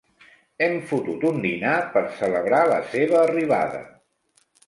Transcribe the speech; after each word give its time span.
Hem 0.67 0.77
fotut 0.91 1.25
un 1.31 1.43
dinar 1.43 1.75
per 1.97 2.03
celebrar 2.21 2.63
la 2.73 2.81
seva 2.95 3.23
arribada. 3.27 3.83